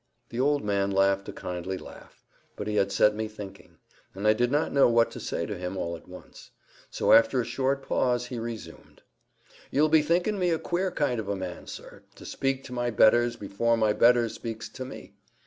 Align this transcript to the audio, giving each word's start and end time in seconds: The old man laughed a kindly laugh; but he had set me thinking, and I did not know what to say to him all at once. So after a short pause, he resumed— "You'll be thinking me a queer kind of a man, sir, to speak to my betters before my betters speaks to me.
The 0.29 0.39
old 0.39 0.63
man 0.63 0.89
laughed 0.89 1.29
a 1.29 1.31
kindly 1.31 1.77
laugh; 1.77 2.25
but 2.55 2.65
he 2.65 2.77
had 2.77 2.91
set 2.91 3.13
me 3.13 3.27
thinking, 3.27 3.77
and 4.15 4.27
I 4.27 4.33
did 4.33 4.51
not 4.51 4.73
know 4.73 4.89
what 4.89 5.11
to 5.11 5.19
say 5.19 5.45
to 5.45 5.55
him 5.55 5.77
all 5.77 5.95
at 5.95 6.07
once. 6.07 6.49
So 6.89 7.13
after 7.13 7.39
a 7.39 7.45
short 7.45 7.83
pause, 7.83 8.25
he 8.25 8.39
resumed— 8.39 9.03
"You'll 9.69 9.89
be 9.89 10.01
thinking 10.01 10.39
me 10.39 10.49
a 10.49 10.57
queer 10.57 10.89
kind 10.89 11.19
of 11.19 11.29
a 11.29 11.35
man, 11.35 11.67
sir, 11.67 12.01
to 12.15 12.25
speak 12.25 12.63
to 12.63 12.73
my 12.73 12.89
betters 12.89 13.35
before 13.35 13.77
my 13.77 13.93
betters 13.93 14.33
speaks 14.33 14.69
to 14.69 14.85
me. 14.85 15.13